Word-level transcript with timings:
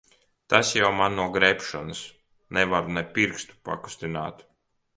Tas 0.51 0.69
jau 0.77 0.87
man 0.99 1.17
no 1.19 1.25
grebšanas. 1.35 2.01
Nevaru 2.59 2.97
ne 2.99 3.05
pirkstu 3.19 3.77
kustināt. 3.87 4.47